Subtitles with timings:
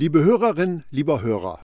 [0.00, 1.62] Liebe Hörerin, lieber Hörer,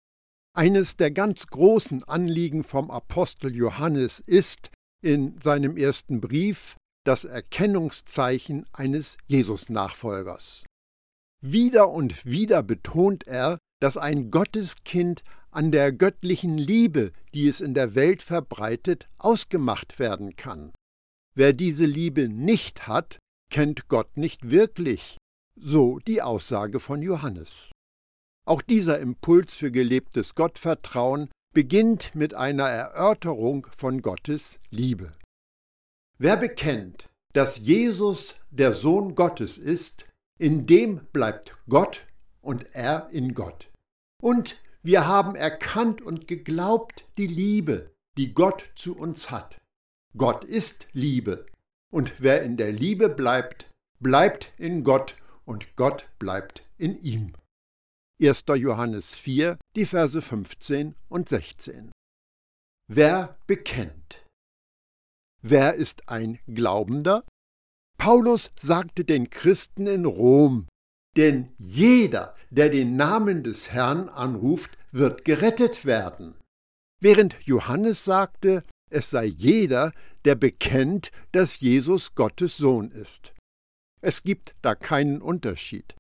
[0.56, 4.70] eines der ganz großen Anliegen vom Apostel Johannes ist
[5.04, 10.64] in seinem ersten Brief das Erkennungszeichen eines Jesus-Nachfolgers.
[11.44, 17.74] Wieder und wieder betont er, dass ein Gotteskind an der göttlichen Liebe, die es in
[17.74, 20.72] der Welt verbreitet, ausgemacht werden kann.
[21.36, 23.20] Wer diese Liebe nicht hat,
[23.52, 25.18] kennt Gott nicht wirklich,
[25.60, 27.72] so die Aussage von Johannes.
[28.46, 35.12] Auch dieser Impuls für gelebtes Gottvertrauen beginnt mit einer Erörterung von Gottes Liebe.
[36.18, 40.06] Wer bekennt, dass Jesus der Sohn Gottes ist,
[40.38, 42.06] in dem bleibt Gott
[42.42, 43.70] und er in Gott.
[44.22, 49.58] Und wir haben erkannt und geglaubt die Liebe, die Gott zu uns hat.
[50.18, 51.46] Gott ist Liebe,
[51.92, 55.16] und wer in der Liebe bleibt, bleibt in Gott
[55.46, 57.34] und Gott bleibt in ihm.
[58.22, 58.44] 1.
[58.56, 61.92] Johannes 4, die Verse 15 und 16.
[62.88, 64.24] Wer bekennt?
[65.42, 67.24] Wer ist ein Glaubender?
[67.98, 70.68] Paulus sagte den Christen in Rom,
[71.18, 76.36] denn jeder, der den Namen des Herrn anruft, wird gerettet werden.
[77.02, 79.94] Während Johannes sagte, es sei jeder,
[80.26, 83.34] der bekennt, dass Jesus Gottes Sohn ist.
[84.02, 85.96] Es gibt da keinen Unterschied.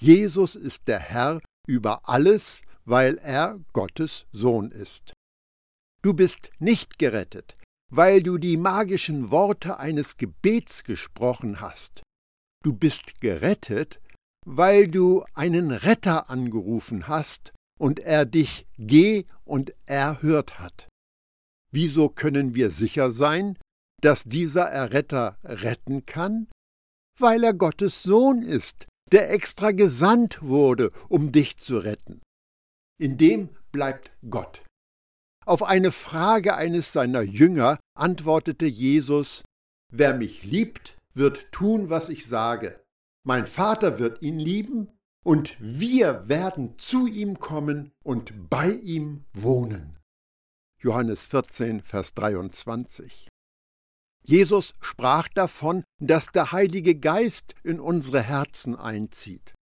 [0.00, 1.40] Jesus ist der Herr
[1.70, 5.12] über alles, weil er Gottes Sohn ist.
[6.02, 7.56] Du bist nicht gerettet,
[7.92, 12.02] weil du die magischen Worte eines Gebets gesprochen hast.
[12.64, 14.00] Du bist gerettet,
[14.44, 20.88] weil du einen Retter angerufen hast und er dich geh und erhört hat.
[21.72, 23.56] Wieso können wir sicher sein,
[24.02, 26.48] dass dieser Erretter retten kann?
[27.18, 32.20] Weil er Gottes Sohn ist, der extra gesandt wurde, um dich zu retten.
[32.98, 34.62] In dem bleibt Gott.
[35.46, 39.42] Auf eine Frage eines seiner Jünger antwortete Jesus,
[39.92, 42.80] Wer mich liebt, wird tun, was ich sage.
[43.26, 44.92] Mein Vater wird ihn lieben,
[45.24, 49.96] und wir werden zu ihm kommen und bei ihm wohnen.
[50.82, 53.28] Johannes 14, Vers 23.
[54.24, 59.54] Jesus sprach davon, dass der Heilige Geist in unsere Herzen einzieht.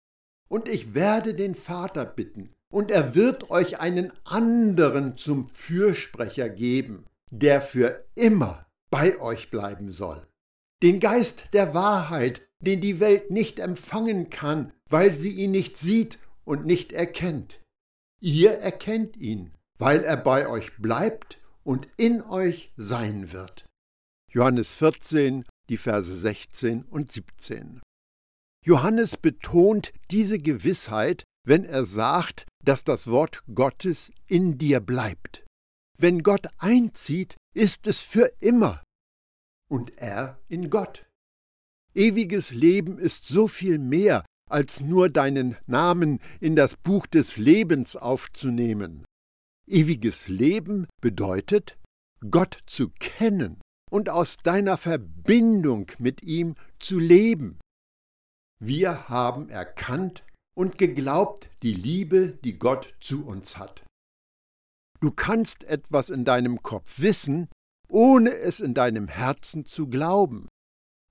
[0.50, 7.06] Und ich werde den Vater bitten, und er wird euch einen anderen zum Fürsprecher geben,
[7.32, 10.26] der für immer bei euch bleiben soll.
[10.84, 16.20] Den Geist der Wahrheit, den die Welt nicht empfangen kann, weil sie ihn nicht sieht
[16.46, 17.62] und nicht erkennt.
[18.20, 23.67] Ihr erkennt ihn, weil er bei euch bleibt und in euch sein wird.
[24.38, 27.82] Johannes 14, die Verse 16 und 17.
[28.64, 35.44] Johannes betont diese Gewissheit, wenn er sagt, dass das Wort Gottes in dir bleibt.
[35.98, 38.84] Wenn Gott einzieht, ist es für immer
[39.72, 41.08] und er in Gott.
[41.96, 47.96] Ewiges Leben ist so viel mehr, als nur deinen Namen in das Buch des Lebens
[47.96, 49.04] aufzunehmen.
[49.68, 51.80] Ewiges Leben bedeutet,
[52.30, 53.60] Gott zu kennen
[53.90, 57.60] und aus deiner Verbindung mit ihm zu leben.
[58.60, 60.24] Wir haben erkannt
[60.56, 63.84] und geglaubt die Liebe, die Gott zu uns hat.
[65.00, 67.50] Du kannst etwas in deinem Kopf wissen,
[67.90, 70.48] ohne es in deinem Herzen zu glauben.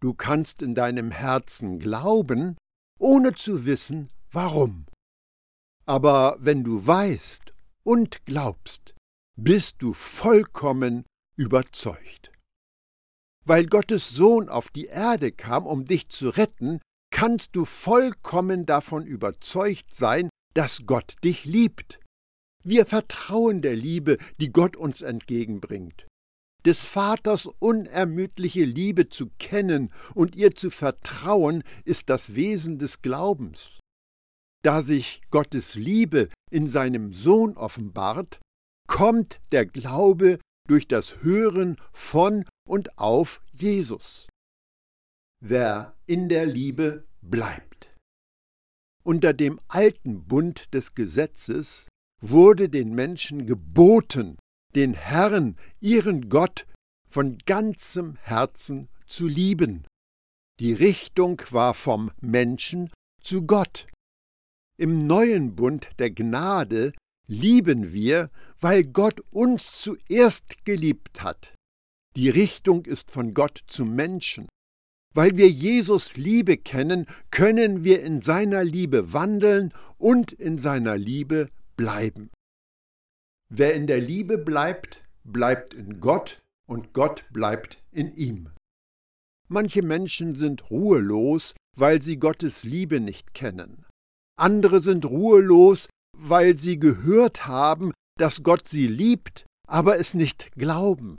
[0.03, 2.57] Du kannst in deinem Herzen glauben,
[2.99, 4.87] ohne zu wissen, warum.
[5.87, 7.53] Aber wenn du weißt
[7.85, 8.95] und glaubst,
[9.37, 11.05] bist du vollkommen
[11.37, 12.33] überzeugt.
[13.47, 16.81] Weil Gottes Sohn auf die Erde kam, um dich zu retten,
[17.13, 22.01] kannst du vollkommen davon überzeugt sein, dass Gott dich liebt.
[22.65, 26.07] Wir vertrauen der Liebe, die Gott uns entgegenbringt.
[26.65, 33.79] Des Vaters unermüdliche Liebe zu kennen und ihr zu vertrauen, ist das Wesen des Glaubens.
[34.65, 38.41] Da sich Gottes Liebe in seinem Sohn offenbart,
[38.89, 44.29] kommt der Glaube durch das Hören von und auf Jesus.
[45.41, 47.95] Wer in der Liebe bleibt.
[49.03, 51.89] Unter dem alten Bund des Gesetzes
[52.21, 54.37] wurde den Menschen geboten,
[54.75, 56.67] den Herrn, ihren Gott,
[57.09, 59.87] von ganzem Herzen zu lieben.
[60.59, 62.91] Die Richtung war vom Menschen
[63.21, 63.87] zu Gott.
[64.79, 66.93] Im neuen Bund der Gnade
[67.27, 68.31] lieben wir,
[68.61, 71.55] weil Gott uns zuerst geliebt hat.
[72.17, 74.49] Die Richtung ist von Gott zum Menschen.
[75.15, 81.51] Weil wir Jesus Liebe kennen, können wir in seiner Liebe wandeln und in seiner Liebe
[81.77, 82.31] bleiben.
[83.51, 88.51] Wer in der Liebe bleibt, bleibt in Gott und Gott bleibt in ihm.
[89.49, 93.85] Manche Menschen sind ruhelos, weil sie Gottes Liebe nicht kennen.
[94.39, 101.19] Andere sind ruhelos, weil sie gehört haben, dass Gott sie liebt, aber es nicht glauben.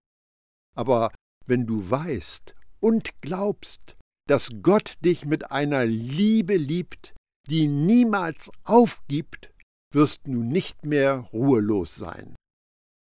[0.77, 1.11] Aber
[1.45, 3.97] wenn du weißt und glaubst,
[4.27, 7.15] dass Gott dich mit einer Liebe liebt,
[7.49, 9.51] die niemals aufgibt,
[9.93, 12.35] wirst du nicht mehr ruhelos sein.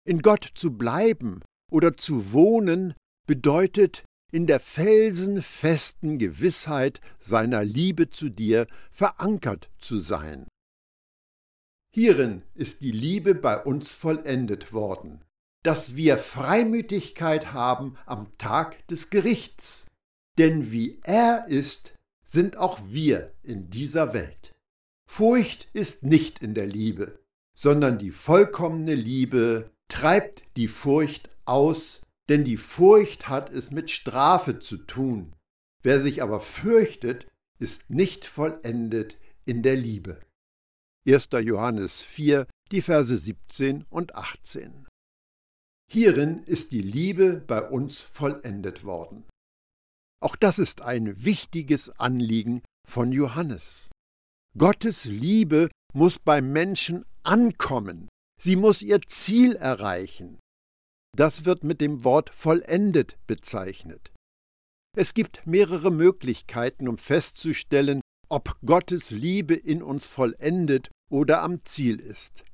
[0.07, 1.43] In Gott zu bleiben
[1.73, 2.95] oder zu wohnen
[3.27, 10.47] bedeutet, in der felsenfesten Gewissheit seiner Liebe zu dir verankert zu sein.
[11.95, 15.25] Hierin ist die Liebe bei uns vollendet worden,
[15.67, 19.87] dass wir Freimütigkeit haben am Tag des Gerichts.
[20.39, 24.55] Denn wie er ist, sind auch wir in dieser Welt.
[25.09, 27.19] Furcht ist nicht in der Liebe,
[27.53, 34.61] sondern die vollkommene Liebe treibt die Furcht aus, denn die Furcht hat es mit Strafe
[34.61, 35.35] zu tun.
[35.83, 37.27] Wer sich aber fürchtet,
[37.59, 40.21] ist nicht vollendet in der Liebe.
[41.09, 41.29] 1.
[41.43, 44.86] Johannes 4, die Verse 17 und 18.
[45.91, 49.25] Hierin ist die Liebe bei uns vollendet worden.
[50.21, 53.91] Auch das ist ein wichtiges Anliegen von Johannes.
[54.59, 58.09] Gottes Liebe muss beim Menschen ankommen,
[58.41, 60.39] sie muss ihr Ziel erreichen.
[61.17, 64.13] Das wird mit dem Wort vollendet bezeichnet.
[64.97, 72.01] Es gibt mehrere Möglichkeiten, um festzustellen, ob Gottes Liebe in uns vollendet oder am Ziel
[72.01, 72.45] ist.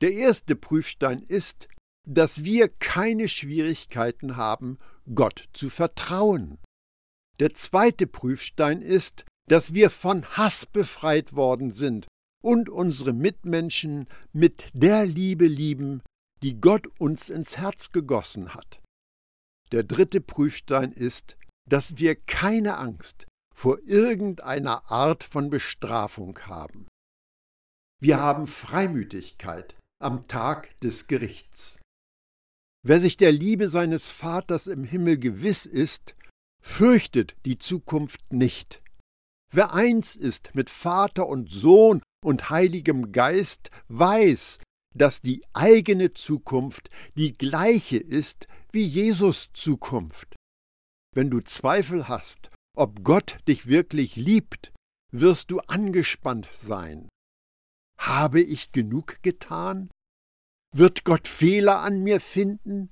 [0.00, 1.68] Der erste Prüfstein ist,
[2.06, 4.78] dass wir keine Schwierigkeiten haben,
[5.14, 6.58] Gott zu vertrauen.
[7.40, 12.06] Der zweite Prüfstein ist, dass wir von Hass befreit worden sind
[12.42, 16.02] und unsere Mitmenschen mit der Liebe lieben,
[16.42, 18.80] die Gott uns ins Herz gegossen hat.
[19.72, 21.36] Der dritte Prüfstein ist,
[21.68, 26.86] dass wir keine Angst vor irgendeiner Art von Bestrafung haben.
[28.00, 31.80] Wir haben Freimütigkeit am Tag des Gerichts.
[32.86, 36.14] Wer sich der Liebe seines Vaters im Himmel gewiss ist,
[36.60, 38.82] fürchtet die Zukunft nicht.
[39.50, 44.58] Wer eins ist mit Vater und Sohn und Heiligem Geist, weiß,
[44.94, 50.36] dass die eigene Zukunft die gleiche ist wie Jesus Zukunft.
[51.14, 54.74] Wenn du Zweifel hast, ob Gott dich wirklich liebt,
[55.10, 57.08] wirst du angespannt sein.
[57.98, 59.88] Habe ich genug getan?
[60.76, 62.90] Wird Gott Fehler an mir finden?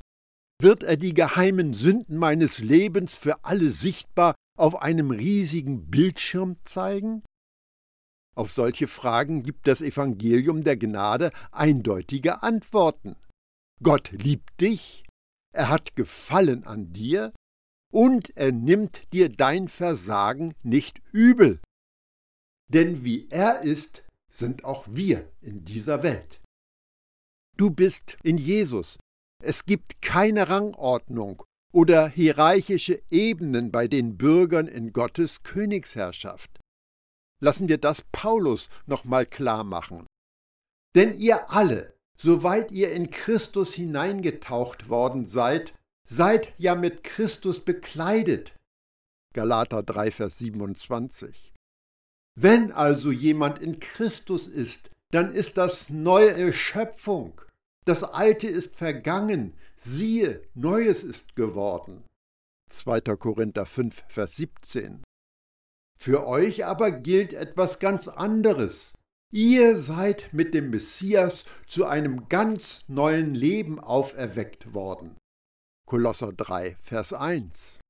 [0.60, 7.24] Wird er die geheimen Sünden meines Lebens für alle sichtbar auf einem riesigen Bildschirm zeigen?
[8.36, 13.16] Auf solche Fragen gibt das Evangelium der Gnade eindeutige Antworten.
[13.82, 15.02] Gott liebt dich,
[15.52, 17.32] er hat Gefallen an dir
[17.92, 21.60] und er nimmt dir dein Versagen nicht übel.
[22.68, 26.41] Denn wie er ist, sind auch wir in dieser Welt.
[27.62, 28.98] Du bist in Jesus.
[29.40, 36.58] Es gibt keine Rangordnung oder hierarchische Ebenen bei den Bürgern in Gottes Königsherrschaft.
[37.40, 40.08] Lassen wir das Paulus nochmal klar machen.
[40.96, 45.72] Denn ihr alle, soweit ihr in Christus hineingetaucht worden seid,
[46.04, 48.56] seid ja mit Christus bekleidet.
[49.34, 51.52] Galater 3, Vers 27.
[52.34, 57.40] Wenn also jemand in Christus ist, dann ist das neue Schöpfung.
[57.84, 62.04] Das Alte ist vergangen, siehe, Neues ist geworden.
[62.70, 63.00] 2.
[63.16, 65.02] Korinther 5, Vers 17.
[65.98, 68.94] Für euch aber gilt etwas ganz anderes.
[69.32, 75.16] Ihr seid mit dem Messias zu einem ganz neuen Leben auferweckt worden.
[75.86, 77.80] Kolosser 3, Vers 1.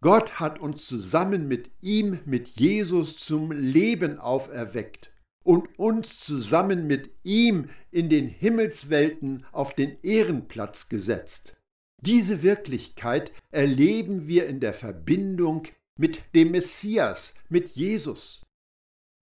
[0.00, 5.11] Gott hat uns zusammen mit ihm, mit Jesus zum Leben auferweckt
[5.44, 11.56] und uns zusammen mit ihm in den Himmelswelten auf den Ehrenplatz gesetzt.
[12.00, 18.42] Diese Wirklichkeit erleben wir in der Verbindung mit dem Messias, mit Jesus.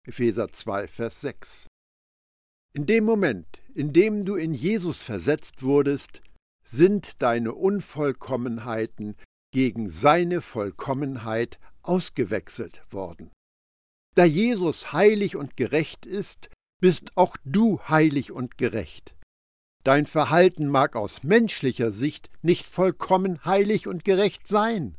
[0.07, 1.67] Epheser 2, Vers 6.
[2.73, 6.23] In dem Moment, in dem du in Jesus versetzt wurdest,
[6.62, 9.17] sind deine Unvollkommenheiten
[9.53, 13.31] gegen seine Vollkommenheit ausgewechselt worden.
[14.17, 16.50] Da Jesus heilig und gerecht ist,
[16.81, 19.14] bist auch du heilig und gerecht.
[19.85, 24.97] Dein Verhalten mag aus menschlicher Sicht nicht vollkommen heilig und gerecht sein,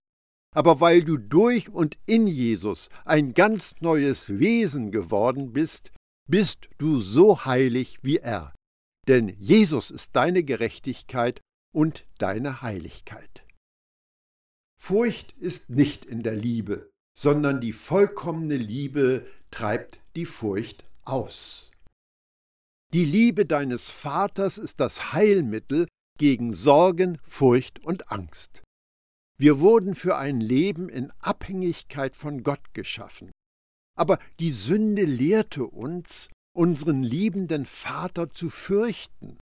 [0.54, 5.92] aber weil du durch und in Jesus ein ganz neues Wesen geworden bist,
[6.28, 8.54] bist du so heilig wie er.
[9.08, 11.42] Denn Jesus ist deine Gerechtigkeit
[11.74, 13.46] und deine Heiligkeit.
[14.80, 21.72] Furcht ist nicht in der Liebe, sondern die vollkommene Liebe treibt die Furcht aus.
[22.94, 25.88] Die Liebe deines Vaters ist das Heilmittel
[26.18, 28.64] gegen Sorgen, Furcht und Angst.
[29.38, 33.32] Wir wurden für ein Leben in Abhängigkeit von Gott geschaffen.
[33.98, 39.40] Aber die Sünde lehrte uns, unseren liebenden Vater zu fürchten.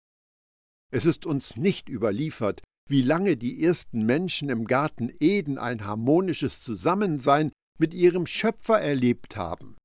[0.92, 6.62] Es ist uns nicht überliefert, wie lange die ersten Menschen im Garten Eden ein harmonisches
[6.62, 9.78] Zusammensein mit ihrem Schöpfer erlebt haben.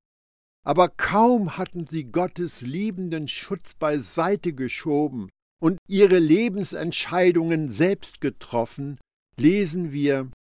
[0.67, 5.29] Aber kaum hatten sie Gottes liebenden Schutz beiseite geschoben
[5.61, 8.99] und ihre Lebensentscheidungen selbst getroffen,
[9.37, 10.31] lesen wir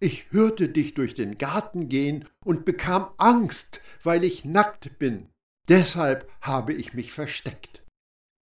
[0.00, 5.28] Ich hörte dich durch den Garten gehen und bekam Angst, weil ich nackt bin.
[5.68, 7.84] Deshalb habe ich mich versteckt.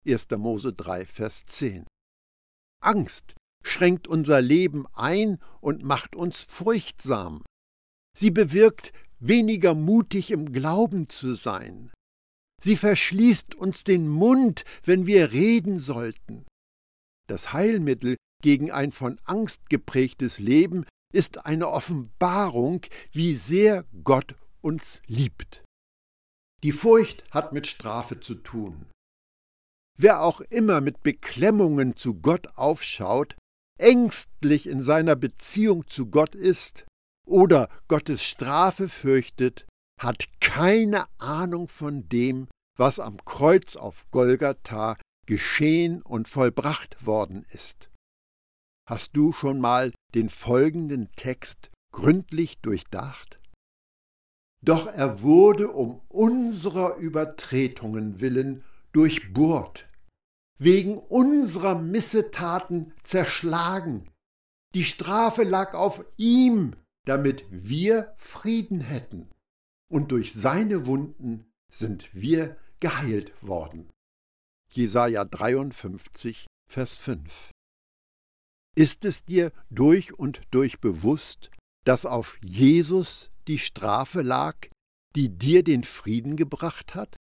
[0.05, 0.27] 1.
[0.37, 1.85] Mose 3, Vers 10.
[2.81, 7.43] Angst schränkt unser Leben ein und macht uns furchtsam.
[8.17, 11.91] Sie bewirkt, weniger mutig im Glauben zu sein.
[12.61, 16.45] Sie verschließt uns den Mund, wenn wir reden sollten.
[17.27, 22.81] Das Heilmittel gegen ein von Angst geprägtes Leben ist eine Offenbarung,
[23.11, 25.63] wie sehr Gott uns liebt.
[26.63, 28.85] Die Furcht hat mit Strafe zu tun.
[30.01, 33.35] Wer auch immer mit Beklemmungen zu Gott aufschaut,
[33.77, 36.85] ängstlich in seiner Beziehung zu Gott ist
[37.27, 39.67] oder Gottes Strafe fürchtet,
[39.99, 44.95] hat keine Ahnung von dem, was am Kreuz auf Golgatha
[45.27, 47.89] geschehen und vollbracht worden ist.
[48.89, 53.41] Hast du schon mal den folgenden Text gründlich durchdacht?
[54.63, 58.63] Doch er wurde um unserer Übertretungen willen
[58.93, 59.88] durchbohrt,
[60.59, 64.09] wegen unserer Missetaten zerschlagen.
[64.75, 66.75] Die Strafe lag auf ihm,
[67.05, 69.31] damit wir Frieden hätten.
[69.91, 73.89] Und durch seine Wunden sind wir geheilt worden.
[74.71, 77.49] Jesaja 53, Vers 5.
[78.75, 81.49] Ist es dir durch und durch bewusst,
[81.85, 84.67] dass auf Jesus die Strafe lag,
[85.15, 87.15] die dir den Frieden gebracht hat?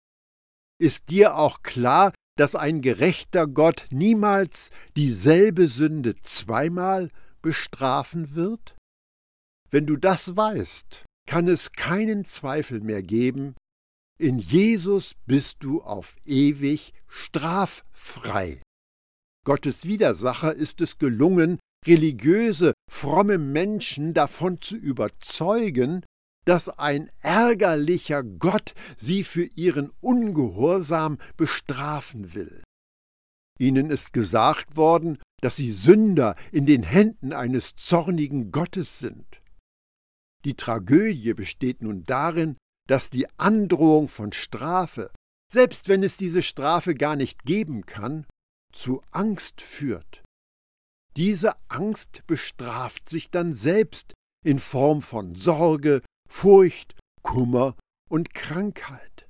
[0.79, 7.09] Ist dir auch klar, dass ein gerechter Gott niemals dieselbe Sünde zweimal
[7.41, 8.75] bestrafen wird?
[9.69, 13.55] Wenn du das weißt, kann es keinen Zweifel mehr geben,
[14.17, 18.61] in Jesus bist du auf ewig straffrei.
[19.43, 26.05] Gottes Widersacher ist es gelungen, religiöse, fromme Menschen davon zu überzeugen,
[26.45, 32.63] dass ein ärgerlicher Gott sie für ihren Ungehorsam bestrafen will.
[33.59, 39.41] Ihnen ist gesagt worden, dass sie Sünder in den Händen eines zornigen Gottes sind.
[40.43, 45.11] Die Tragödie besteht nun darin, dass die Androhung von Strafe,
[45.51, 48.25] selbst wenn es diese Strafe gar nicht geben kann,
[48.71, 50.23] zu Angst führt.
[51.15, 54.13] Diese Angst bestraft sich dann selbst
[54.45, 57.75] in Form von Sorge, Furcht, Kummer
[58.09, 59.27] und Krankheit.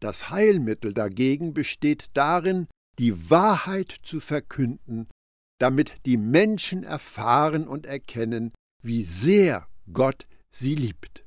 [0.00, 5.08] Das Heilmittel dagegen besteht darin, die Wahrheit zu verkünden,
[5.58, 11.24] damit die Menschen erfahren und erkennen, wie sehr Gott sie liebt.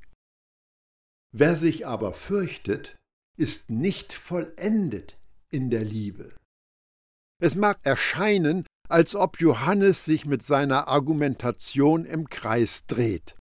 [1.32, 2.98] Wer sich aber fürchtet,
[3.38, 5.18] ist nicht vollendet
[5.50, 6.36] in der Liebe.
[7.42, 13.36] Es mag erscheinen, als ob Johannes sich mit seiner Argumentation im Kreis dreht.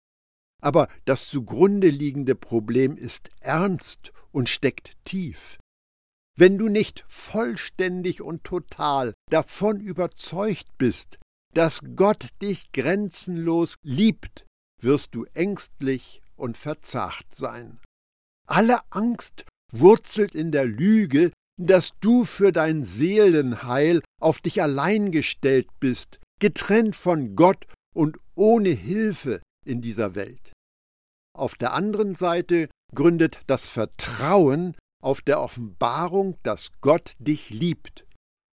[0.63, 5.59] Aber das zugrunde liegende Problem ist ernst und steckt tief.
[6.37, 11.19] Wenn du nicht vollständig und total davon überzeugt bist,
[11.55, 14.47] dass Gott dich grenzenlos liebt,
[14.81, 17.81] wirst du ängstlich und verzagt sein.
[18.47, 25.69] Alle Angst wurzelt in der Lüge, dass du für dein Seelenheil auf dich allein gestellt
[25.81, 30.53] bist, getrennt von Gott und ohne Hilfe in dieser Welt.
[31.37, 38.07] Auf der anderen Seite gründet das Vertrauen auf der Offenbarung, dass Gott dich liebt,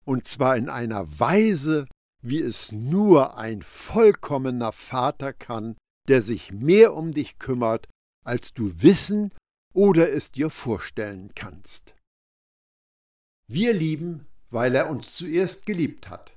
[0.05, 1.87] und zwar in einer Weise,
[2.21, 5.75] wie es nur ein vollkommener Vater kann,
[6.07, 7.87] der sich mehr um dich kümmert,
[8.23, 9.31] als du wissen
[9.73, 11.95] oder es dir vorstellen kannst.
[13.47, 16.34] Wir lieben, weil er uns zuerst geliebt hat.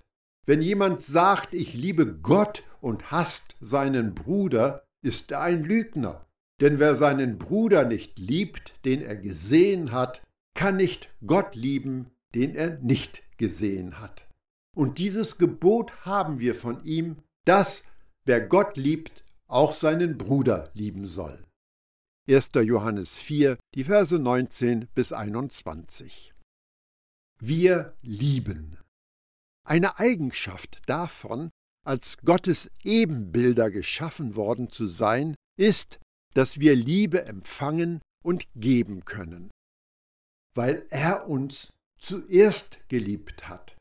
[0.48, 6.26] Wenn jemand sagt, ich liebe Gott und hasst seinen Bruder, ist er ein Lügner.
[6.62, 10.22] Denn wer seinen Bruder nicht liebt, den er gesehen hat,
[10.54, 14.26] kann nicht Gott lieben, den er nicht gesehen hat.
[14.74, 17.84] Und dieses Gebot haben wir von ihm, dass
[18.24, 21.44] wer Gott liebt, auch seinen Bruder lieben soll.
[22.26, 22.52] 1.
[22.54, 26.32] Johannes 4, die Verse 19 bis 21.
[27.38, 28.77] Wir lieben.
[29.68, 31.50] Eine Eigenschaft davon,
[31.84, 35.98] als Gottes Ebenbilder geschaffen worden zu sein, ist,
[36.32, 39.50] dass wir Liebe empfangen und geben können,
[40.54, 43.76] weil er uns zuerst geliebt hat.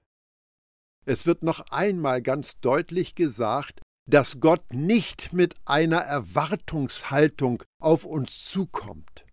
[1.05, 8.43] Es wird noch einmal ganz deutlich gesagt, dass Gott nicht mit einer Erwartungshaltung auf uns
[8.43, 9.25] zukommt.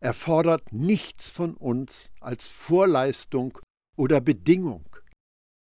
[0.00, 3.58] Er fordert nichts von uns als Vorleistung
[3.98, 4.91] oder Bedingung.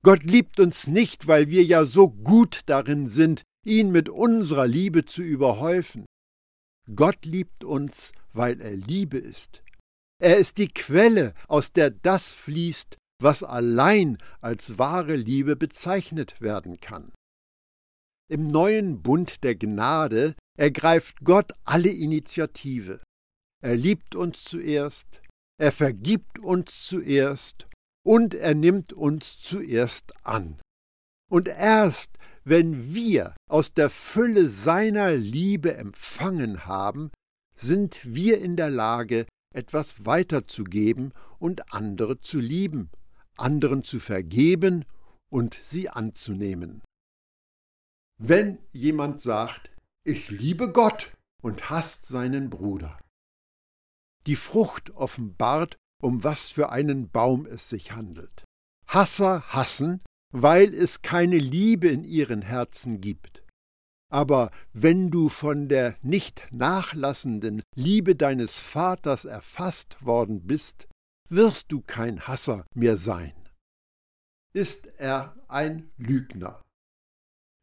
[0.05, 5.07] Gott liebt uns nicht, weil wir ja so gut darin sind, ihn mit unserer Liebe
[5.07, 6.05] zu überhäufen.
[6.95, 9.63] Gott liebt uns, weil er Liebe ist.
[10.23, 16.81] Er ist die Quelle, aus der das fließt, was allein als wahre Liebe bezeichnet werden
[16.81, 17.11] kann.
[18.31, 23.01] Im neuen Bund der Gnade ergreift Gott alle Initiative.
[23.63, 25.23] Er liebt uns zuerst,
[25.59, 27.67] er vergibt uns zuerst
[28.05, 30.61] und er nimmt uns zuerst an.
[31.31, 37.11] Und erst wenn wir aus der Fülle seiner Liebe empfangen haben,
[37.57, 42.91] sind wir in der Lage, etwas weiterzugeben und andere zu lieben,
[43.37, 44.85] anderen zu vergeben
[45.31, 46.83] und sie anzunehmen.
[48.21, 49.71] Wenn jemand sagt,
[50.05, 52.99] ich liebe Gott und hasst seinen Bruder.
[54.27, 58.45] Die Frucht offenbart, um was für einen Baum es sich handelt.
[58.87, 60.01] Hasser hassen,
[60.33, 63.43] weil es keine Liebe in ihren Herzen gibt.
[64.13, 70.89] Aber wenn du von der nicht nachlassenden Liebe deines Vaters erfasst worden bist,
[71.31, 73.33] wirst du kein Hasser mehr sein.
[74.55, 76.63] Ist er ein Lügner?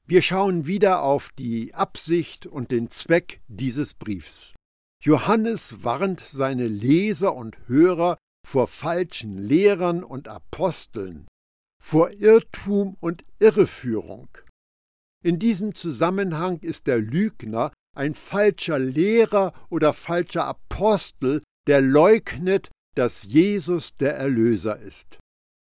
[0.07, 4.55] Wir schauen wieder auf die Absicht und den Zweck dieses Briefs.
[5.03, 11.27] Johannes warnt seine Leser und Hörer vor falschen Lehrern und Aposteln,
[11.81, 14.29] vor Irrtum und Irreführung.
[15.23, 23.23] In diesem Zusammenhang ist der Lügner ein falscher Lehrer oder falscher Apostel, der leugnet, dass
[23.23, 25.19] Jesus der Erlöser ist.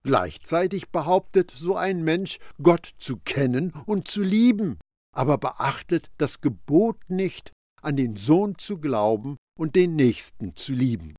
[0.04, 4.80] Gleichzeitig behauptet so ein Mensch, Gott zu kennen und zu lieben,
[5.16, 11.16] aber beachtet das Gebot nicht, an den Sohn zu glauben und den Nächsten zu lieben.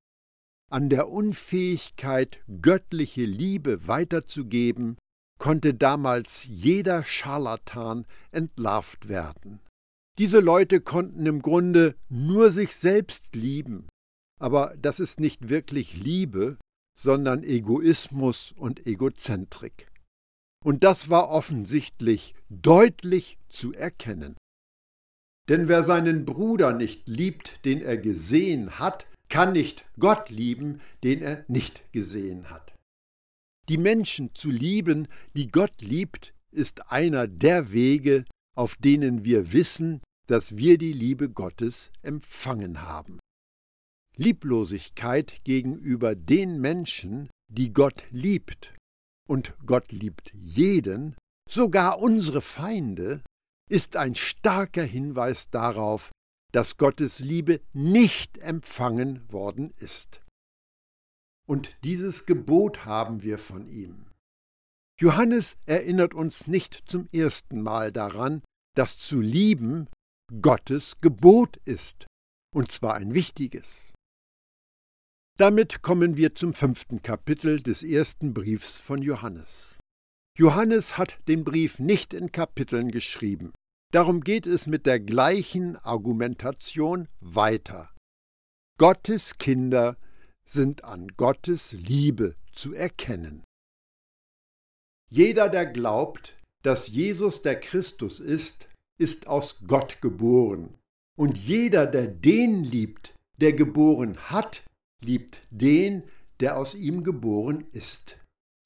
[0.73, 4.97] An der Unfähigkeit, göttliche Liebe weiterzugeben,
[5.39, 9.61] konnte damals jeder Scharlatan entlarvt werden.
[10.17, 13.87] Diese Leute konnten im Grunde nur sich selbst lieben,
[14.41, 16.57] aber das ist nicht wirklich Liebe,
[16.99, 19.89] sondern Egoismus und Egozentrik.
[20.65, 24.39] Und das war offensichtlich deutlich zu erkennen.
[25.51, 31.23] Denn wer seinen Bruder nicht liebt, den er gesehen hat, kann nicht Gott lieben, den
[31.23, 32.75] er nicht gesehen hat.
[33.71, 40.03] Die Menschen zu lieben, die Gott liebt, ist einer der Wege, auf denen wir wissen,
[40.27, 43.21] dass wir die Liebe Gottes empfangen haben.
[44.17, 48.75] Lieblosigkeit gegenüber den Menschen, die Gott liebt,
[49.27, 51.17] und Gott liebt jeden,
[51.49, 53.23] sogar unsere Feinde,
[53.71, 56.11] ist ein starker Hinweis darauf,
[56.53, 60.23] dass Gottes Liebe nicht empfangen worden ist.
[61.49, 64.07] Und dieses Gebot haben wir von ihm.
[65.01, 68.43] Johannes erinnert uns nicht zum ersten Mal daran,
[68.77, 69.89] dass zu lieben
[70.41, 72.07] Gottes Gebot ist,
[72.55, 73.93] und zwar ein wichtiges.
[75.39, 79.79] Damit kommen wir zum fünften Kapitel des ersten Briefs von Johannes.
[80.39, 83.53] Johannes hat den Brief nicht in Kapiteln geschrieben.
[83.93, 87.91] Darum geht es mit der gleichen Argumentation weiter.
[88.79, 89.99] Gottes Kinder
[90.47, 93.45] sind an Gottes Liebe zu erkennen.
[95.11, 98.67] Jeder, der glaubt, dass Jesus der Christus ist,
[98.99, 100.79] ist aus Gott geboren.
[101.19, 104.63] Und jeder, der den liebt, der geboren hat,
[105.03, 106.05] liebt den,
[106.41, 108.17] der aus ihm geboren ist.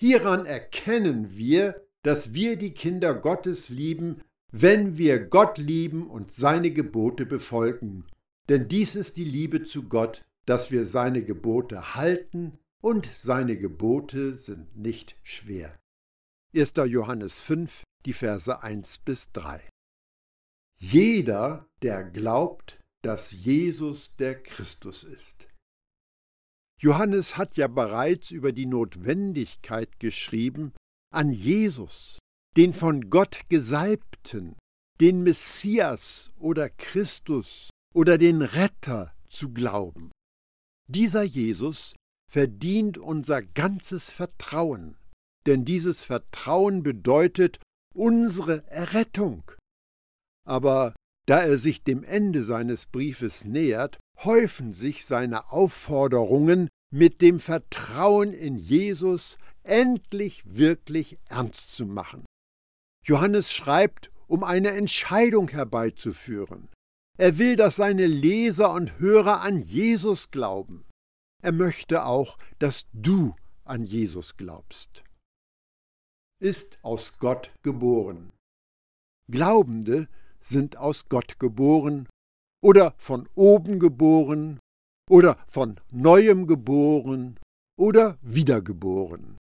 [0.01, 4.23] Hieran erkennen wir, dass wir die Kinder Gottes lieben,
[4.61, 8.07] wenn wir Gott lieben und seine Gebote befolgen.
[8.49, 14.39] Denn dies ist die Liebe zu Gott, dass wir seine Gebote halten, und seine Gebote
[14.39, 15.77] sind nicht schwer.
[16.55, 16.75] 1.
[16.87, 19.61] Johannes 5, die Verse 1 bis 3.
[20.79, 25.49] Jeder, der glaubt, dass Jesus der Christus ist.
[26.81, 30.73] Johannes hat ja bereits über die Notwendigkeit geschrieben,
[31.13, 32.19] an Jesus,
[32.57, 34.57] den von Gott Gesalbten,
[35.01, 40.11] den Messias oder Christus oder den Retter zu glauben.
[40.89, 41.95] Dieser Jesus
[42.31, 44.97] verdient unser ganzes Vertrauen,
[45.47, 47.59] denn dieses Vertrauen bedeutet
[47.95, 49.51] unsere Errettung.
[50.47, 50.95] Aber
[51.27, 58.33] da er sich dem Ende seines Briefes nähert, häufen sich seine Aufforderungen, mit dem Vertrauen
[58.33, 62.25] in Jesus endlich wirklich ernst zu machen.
[63.07, 66.69] Johannes schreibt, um eine Entscheidung herbeizuführen.
[67.17, 70.85] Er will, dass seine Leser und Hörer an Jesus glauben.
[71.43, 75.05] Er möchte auch, dass du an Jesus glaubst.
[76.41, 78.33] Ist aus Gott geboren.
[79.31, 80.09] Glaubende
[80.41, 82.09] sind aus Gott geboren
[82.63, 84.59] oder von oben geboren
[85.09, 87.39] oder von neuem geboren
[87.79, 89.39] oder wiedergeboren.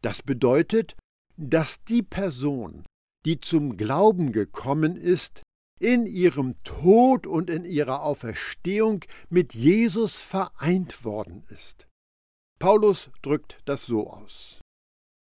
[0.00, 0.96] Das bedeutet,
[1.36, 2.84] dass die Person,
[3.24, 5.42] die zum Glauben gekommen ist,
[5.78, 11.88] in ihrem Tod und in ihrer Auferstehung mit Jesus vereint worden ist.
[12.60, 14.60] Paulus drückt das so aus.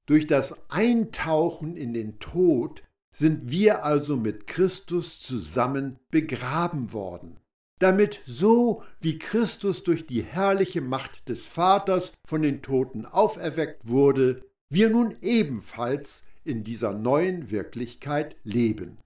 [0.07, 2.83] Durch das Eintauchen in den Tod
[3.15, 7.39] sind wir also mit Christus zusammen begraben worden,
[7.79, 14.43] damit so wie Christus durch die herrliche Macht des Vaters von den Toten auferweckt wurde,
[14.69, 18.99] wir nun ebenfalls in dieser neuen Wirklichkeit leben.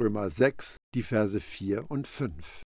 [0.00, 2.62] Römer 6, die Verse 4 und 5.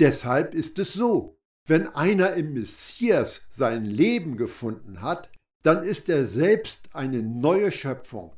[0.00, 1.36] Deshalb ist es so,
[1.68, 5.30] wenn einer im Messias sein Leben gefunden hat,
[5.62, 8.34] dann ist er selbst eine neue Schöpfung.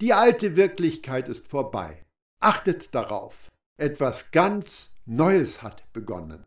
[0.00, 2.04] Die alte Wirklichkeit ist vorbei.
[2.40, 6.44] Achtet darauf, etwas ganz Neues hat begonnen.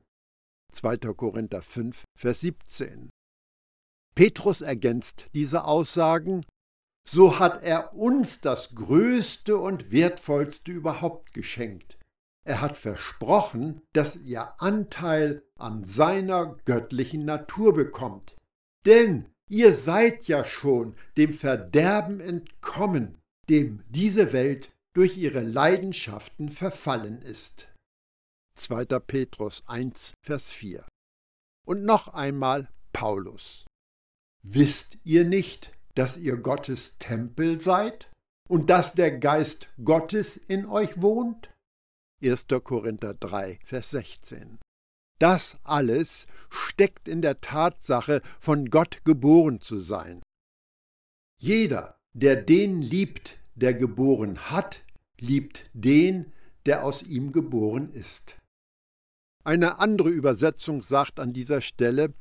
[0.74, 0.98] 2.
[1.14, 3.10] Korinther 5, Vers 17.
[4.14, 6.46] Petrus ergänzt diese Aussagen
[7.08, 11.98] so hat er uns das Größte und Wertvollste überhaupt geschenkt.
[12.44, 18.36] Er hat versprochen, dass ihr Anteil an seiner göttlichen Natur bekommt.
[18.86, 27.22] Denn ihr seid ja schon dem Verderben entkommen, dem diese Welt durch ihre Leidenschaften verfallen
[27.22, 27.68] ist.
[28.56, 28.86] 2.
[29.00, 30.86] Petrus 1, Vers 4.
[31.66, 33.66] Und noch einmal Paulus.
[34.42, 38.10] Wisst ihr nicht, dass ihr Gottes Tempel seid
[38.48, 41.50] und dass der Geist Gottes in euch wohnt?
[42.22, 42.48] 1.
[42.64, 44.60] Korinther 3, Vers 16.
[45.20, 50.22] Das alles steckt in der Tatsache, von Gott geboren zu sein.
[51.38, 54.84] Jeder, der den liebt, der geboren hat,
[55.20, 56.34] liebt den,
[56.66, 58.36] der aus ihm geboren ist.
[59.44, 62.14] Eine andere Übersetzung sagt an dieser Stelle,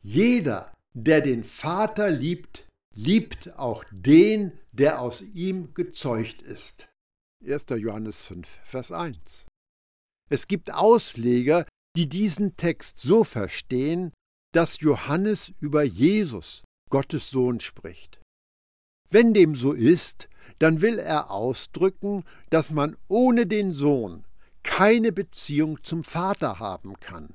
[0.00, 6.88] jeder, der den Vater liebt, liebt auch den, der aus ihm gezeugt ist.
[7.46, 7.66] 1.
[7.78, 9.46] Johannes 5, Vers 1.
[10.30, 14.12] Es gibt Ausleger, die diesen Text so verstehen,
[14.52, 18.20] dass Johannes über Jesus, Gottes Sohn, spricht.
[19.08, 24.24] Wenn dem so ist, dann will er ausdrücken, dass man ohne den Sohn
[24.62, 27.34] keine Beziehung zum Vater haben kann.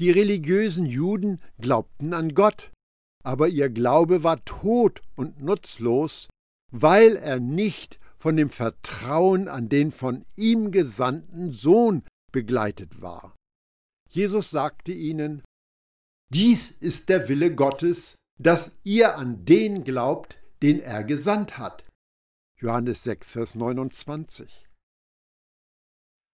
[0.00, 2.70] Die religiösen Juden glaubten an Gott,
[3.26, 6.28] aber ihr Glaube war tot und nutzlos,
[6.70, 13.34] weil er nicht von dem Vertrauen an den von ihm gesandten Sohn begleitet war.
[14.08, 15.42] Jesus sagte ihnen,
[16.32, 21.84] Dies ist der Wille Gottes, dass ihr an den glaubt, den er gesandt hat.
[22.60, 24.68] Johannes 6, Vers 29.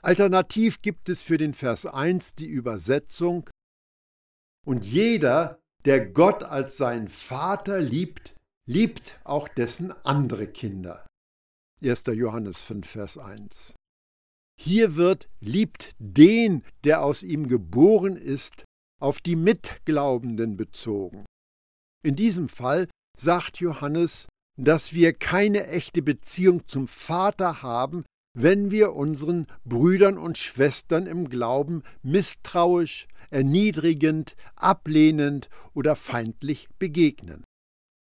[0.01, 3.49] Alternativ gibt es für den Vers 1 die Übersetzung
[4.65, 8.36] Und jeder, der Gott als seinen Vater liebt,
[8.67, 11.06] liebt auch dessen andere Kinder.
[11.84, 12.04] 1.
[12.13, 13.74] Johannes 5, Vers 1.
[14.60, 18.65] Hier wird liebt den, der aus ihm geboren ist,
[19.02, 21.26] auf die Mitglaubenden bezogen.
[22.04, 24.28] In diesem Fall sagt Johannes,
[24.60, 28.04] dass wir keine echte Beziehung zum Vater haben,
[28.38, 37.44] wenn wir unseren Brüdern und Schwestern im Glauben misstrauisch, erniedrigend, ablehnend oder feindlich begegnen.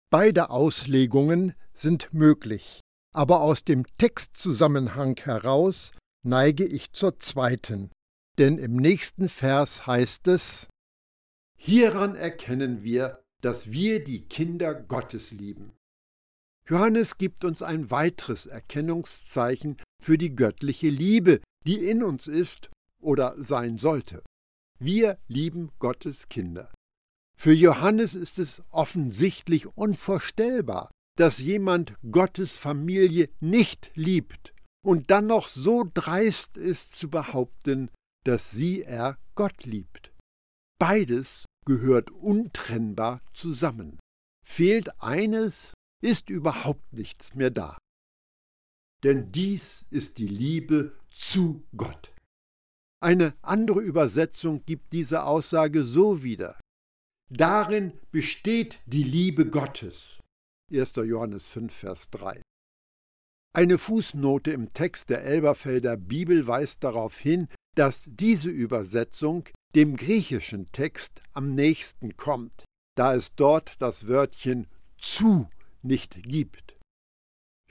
[0.10, 2.80] Beide Auslegungen sind möglich,
[3.14, 5.92] aber aus dem Textzusammenhang heraus
[6.24, 7.92] neige ich zur zweiten,
[8.38, 10.68] denn im nächsten Vers heißt es
[11.60, 15.74] Hieran erkennen wir, dass wir die Kinder Gottes lieben.
[16.70, 23.36] Johannes gibt uns ein weiteres Erkennungszeichen für die göttliche Liebe, die in uns ist oder
[23.38, 24.22] sein sollte.
[24.80, 26.72] Wir lieben Gottes Kinder.
[27.40, 34.54] Für Johannes ist es offensichtlich unvorstellbar, dass jemand Gottes Familie nicht liebt
[34.86, 37.90] und dann noch so dreist ist zu behaupten,
[38.24, 40.14] dass sie er Gott liebt.
[40.80, 44.00] Beides gehört untrennbar zusammen.
[44.46, 47.78] Fehlt eines, ist überhaupt nichts mehr da.
[49.04, 52.14] Denn dies ist die Liebe zu Gott.
[53.00, 56.60] Eine andere Übersetzung gibt diese Aussage so wieder.
[57.30, 60.24] Darin besteht die Liebe Gottes.
[60.72, 60.94] 1.
[60.96, 62.42] Johannes 5, Vers 3.
[63.54, 70.72] Eine Fußnote im Text der Elberfelder Bibel weist darauf hin, dass diese Übersetzung dem griechischen
[70.72, 75.48] Text am nächsten kommt, da es dort das Wörtchen zu
[75.84, 76.78] nicht gibt.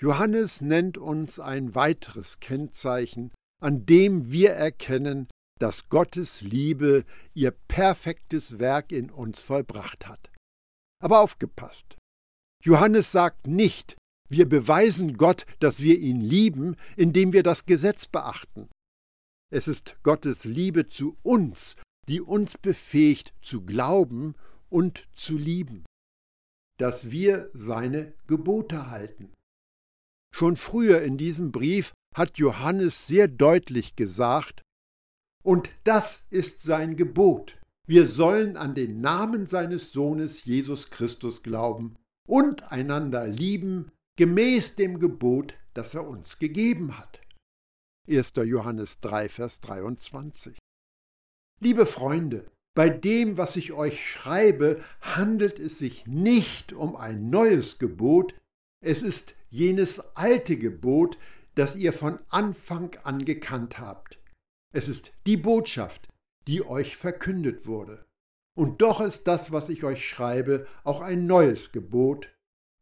[0.00, 8.58] Johannes nennt uns ein weiteres Kennzeichen, an dem wir erkennen, dass Gottes Liebe ihr perfektes
[8.58, 10.30] Werk in uns vollbracht hat.
[11.02, 11.96] Aber aufgepasst.
[12.62, 13.96] Johannes sagt nicht,
[14.28, 18.68] wir beweisen Gott, dass wir ihn lieben, indem wir das Gesetz beachten.
[19.52, 21.76] Es ist Gottes Liebe zu uns,
[22.08, 24.34] die uns befähigt zu glauben
[24.68, 25.84] und zu lieben,
[26.78, 29.32] dass wir seine Gebote halten.
[30.34, 34.62] Schon früher in diesem Brief hat Johannes sehr deutlich gesagt,
[35.42, 37.58] und das ist sein Gebot.
[37.86, 41.94] Wir sollen an den Namen seines Sohnes Jesus Christus glauben
[42.26, 47.20] und einander lieben, gemäß dem Gebot, das er uns gegeben hat.
[48.08, 48.32] 1.
[48.44, 50.58] Johannes 3, Vers 23.
[51.60, 57.78] Liebe Freunde, bei dem, was ich euch schreibe, handelt es sich nicht um ein neues
[57.78, 58.34] Gebot,
[58.84, 61.18] es ist jenes alte Gebot,
[61.56, 64.20] das ihr von Anfang an gekannt habt.
[64.72, 66.08] Es ist die Botschaft,
[66.46, 68.06] die euch verkündet wurde.
[68.56, 72.34] Und doch ist das, was ich euch schreibe, auch ein neues Gebot,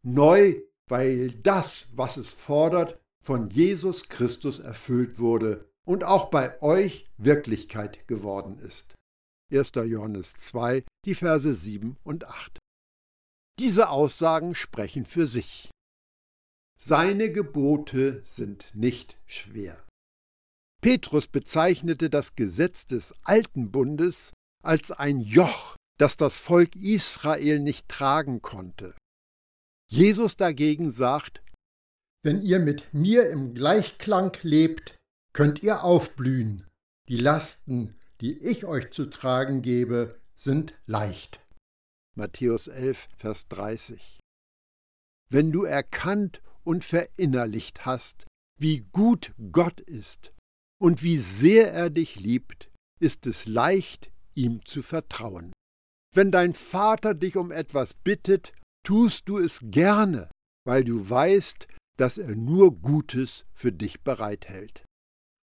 [0.03, 7.07] neu, weil das, was es fordert, von Jesus Christus erfüllt wurde und auch bei euch
[7.17, 8.95] Wirklichkeit geworden ist.
[9.53, 9.73] 1.
[9.87, 12.59] Johannes 2, die Verse 7 und 8.
[13.59, 15.71] Diese Aussagen sprechen für sich.
[16.79, 19.83] Seine Gebote sind nicht schwer.
[20.81, 24.33] Petrus bezeichnete das Gesetz des alten Bundes
[24.63, 28.95] als ein Joch, das das Volk Israel nicht tragen konnte.
[29.91, 31.43] Jesus dagegen sagt,
[32.23, 34.97] Wenn ihr mit mir im Gleichklang lebt,
[35.33, 36.67] könnt ihr aufblühen.
[37.09, 41.41] Die Lasten, die ich euch zu tragen gebe, sind leicht.
[42.17, 44.21] Matthäus 11, Vers 30.
[45.31, 48.27] Wenn du erkannt und verinnerlicht hast,
[48.59, 50.33] wie gut Gott ist,
[50.81, 55.53] und wie sehr er dich liebt, ist es leicht, ihm zu vertrauen.
[56.15, 58.53] Wenn dein Vater dich um etwas bittet,
[58.85, 60.31] tust du es gerne,
[60.67, 64.85] weil du weißt, dass er nur Gutes für dich bereithält.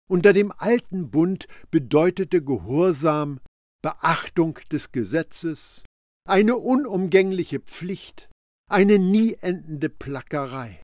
[0.10, 3.40] Unter dem alten Bund bedeutete Gehorsam
[3.82, 5.84] Beachtung des Gesetzes,
[6.28, 8.30] eine unumgängliche Pflicht,
[8.70, 10.82] eine nie endende Plackerei.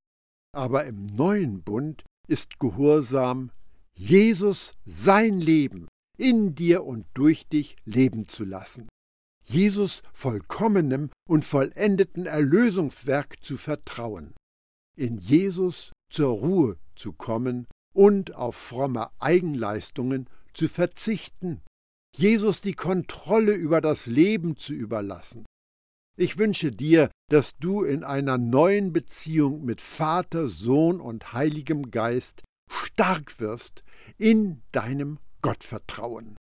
[0.53, 3.51] Aber im neuen Bund ist Gehorsam
[3.95, 8.89] Jesus sein Leben in dir und durch dich leben zu lassen.
[9.43, 14.33] Jesus vollkommenem und vollendeten Erlösungswerk zu vertrauen.
[14.97, 21.61] In Jesus zur Ruhe zu kommen und auf fromme Eigenleistungen zu verzichten.
[22.15, 25.45] Jesus die Kontrolle über das Leben zu überlassen.
[26.19, 32.41] Ich wünsche dir, dass du in einer neuen Beziehung mit Vater, Sohn und Heiligem Geist
[32.67, 33.83] stark wirst
[34.17, 36.35] in deinem Gottvertrauen.